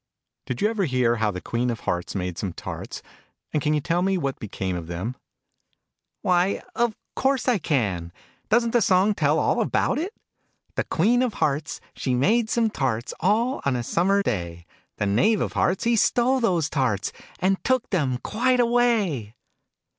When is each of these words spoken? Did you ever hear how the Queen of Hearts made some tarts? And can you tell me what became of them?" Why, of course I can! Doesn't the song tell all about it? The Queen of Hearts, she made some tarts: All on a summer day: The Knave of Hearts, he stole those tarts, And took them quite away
Did 0.47 0.63
you 0.63 0.67
ever 0.71 0.85
hear 0.85 1.17
how 1.17 1.29
the 1.29 1.39
Queen 1.41 1.69
of 1.69 1.81
Hearts 1.81 2.15
made 2.15 2.35
some 2.39 2.53
tarts? 2.53 3.03
And 3.53 3.61
can 3.61 3.75
you 3.75 3.81
tell 3.81 4.01
me 4.01 4.17
what 4.17 4.39
became 4.39 4.75
of 4.75 4.87
them?" 4.87 5.15
Why, 6.23 6.63
of 6.75 6.95
course 7.15 7.47
I 7.47 7.59
can! 7.59 8.11
Doesn't 8.49 8.71
the 8.71 8.81
song 8.81 9.13
tell 9.13 9.37
all 9.37 9.61
about 9.61 9.99
it? 9.99 10.15
The 10.73 10.85
Queen 10.85 11.21
of 11.21 11.35
Hearts, 11.35 11.79
she 11.95 12.15
made 12.15 12.49
some 12.49 12.71
tarts: 12.71 13.13
All 13.19 13.61
on 13.63 13.75
a 13.75 13.83
summer 13.83 14.23
day: 14.23 14.65
The 14.97 15.05
Knave 15.05 15.39
of 15.39 15.53
Hearts, 15.53 15.83
he 15.83 15.95
stole 15.95 16.39
those 16.39 16.67
tarts, 16.67 17.11
And 17.37 17.63
took 17.63 17.87
them 17.91 18.17
quite 18.23 18.59
away 18.59 19.35